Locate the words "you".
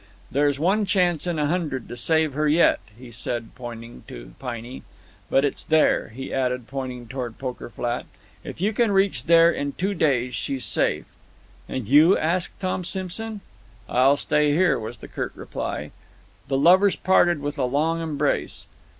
8.59-8.73, 11.87-12.17